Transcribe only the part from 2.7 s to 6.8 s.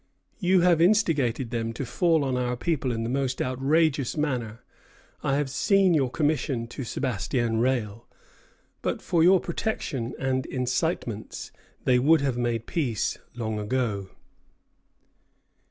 in the most outrageous manner. I have seen your commission